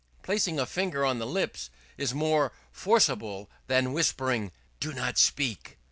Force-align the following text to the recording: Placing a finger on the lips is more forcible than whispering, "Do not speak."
Placing 0.23 0.59
a 0.59 0.65
finger 0.65 1.05
on 1.05 1.19
the 1.19 1.27
lips 1.27 1.69
is 1.95 2.11
more 2.11 2.51
forcible 2.71 3.51
than 3.67 3.93
whispering, 3.93 4.51
"Do 4.79 4.93
not 4.93 5.19
speak." 5.19 5.77